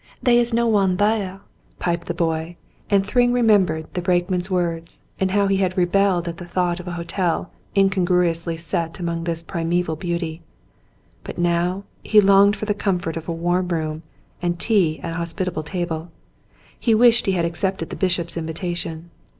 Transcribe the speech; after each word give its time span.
*'They 0.23 0.39
is 0.39 0.51
no 0.51 0.65
one 0.65 0.97
thar," 0.97 1.41
piped 1.77 2.07
the 2.07 2.13
boy; 2.15 2.55
and 2.89 3.05
Thryng 3.05 3.31
remembered 3.31 3.85
the 3.93 4.01
brakeman's 4.01 4.49
words, 4.49 5.03
and 5.19 5.29
how 5.29 5.45
he 5.45 5.57
had 5.57 5.77
re 5.77 5.85
belled 5.85 6.27
at 6.27 6.37
the 6.37 6.45
thought 6.47 6.79
of 6.79 6.87
a 6.87 6.93
hotel 6.93 7.51
incongruously 7.77 8.57
set 8.57 8.99
amid 8.99 9.25
this 9.25 9.43
primeval 9.43 9.95
beauty; 9.95 10.41
but 11.23 11.37
now 11.37 11.83
he 12.01 12.19
longed 12.19 12.55
for 12.55 12.65
the 12.65 12.73
comfort 12.73 13.15
of 13.15 13.27
a 13.27 13.31
warm 13.31 13.67
room 13.67 14.01
and 14.41 14.57
tea 14.59 14.99
at 15.03 15.11
a 15.11 15.17
hospitable 15.17 15.61
table. 15.61 16.09
He 16.79 16.95
wished 16.95 17.27
he 17.27 17.33
had 17.33 17.45
accepted 17.45 17.91
the 17.91 17.95
bishop's 17.95 18.35
invitation. 18.37 19.11